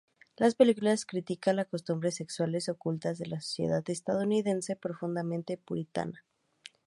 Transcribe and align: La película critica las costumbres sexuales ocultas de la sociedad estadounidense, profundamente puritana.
La 0.37 0.49
película 0.49 0.95
critica 1.05 1.53
las 1.53 1.67
costumbres 1.67 2.15
sexuales 2.15 2.69
ocultas 2.69 3.19
de 3.19 3.27
la 3.27 3.39
sociedad 3.39 3.83
estadounidense, 3.87 4.75
profundamente 4.75 5.57
puritana. 5.57 6.25